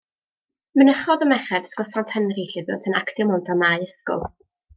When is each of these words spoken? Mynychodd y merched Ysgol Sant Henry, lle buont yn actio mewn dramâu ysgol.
Mynychodd 0.81 1.25
y 1.25 1.27
merched 1.31 1.67
Ysgol 1.69 1.89
Sant 1.89 2.15
Henry, 2.15 2.47
lle 2.55 2.65
buont 2.71 2.89
yn 2.93 2.99
actio 3.03 3.29
mewn 3.33 3.45
dramâu 3.51 3.87
ysgol. 3.87 4.27